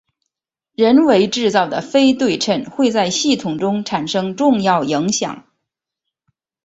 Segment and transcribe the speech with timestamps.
[0.73, 5.45] 人为制造的非对称会在系统中产生重要影响。